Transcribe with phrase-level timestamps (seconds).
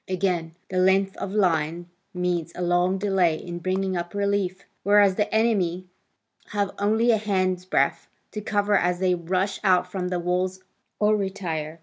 [0.09, 5.31] Again, the length of line means a long delay in bringing up relief, whereas the
[5.31, 5.89] enemy
[6.53, 10.63] have only a handsbreadth to cover as they rush out from the walls
[10.97, 11.79] or retire.